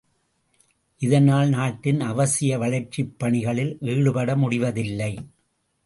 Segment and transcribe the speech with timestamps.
[1.01, 5.13] இதனால் நாட்டின் அவசிய வளர்ச்சிப் பணிகளில் ஈடுபட முடிவதில்லை.